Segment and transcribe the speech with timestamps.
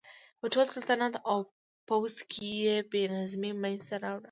[0.39, 1.39] په ټول سلطنت او
[1.87, 4.19] پوځ کې یې بې نظمي منځته راوړه.